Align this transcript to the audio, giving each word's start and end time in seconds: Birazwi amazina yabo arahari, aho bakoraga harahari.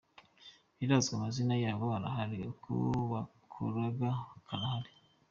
Birazwi 0.77 1.11
amazina 1.15 1.55
yabo 1.65 1.85
arahari, 1.97 2.37
aho 2.47 2.87
bakoraga 3.11 4.09
harahari. 4.49 4.91